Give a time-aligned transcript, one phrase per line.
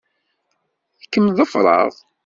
[1.01, 1.89] Ad kem-ḍefṛeɣ.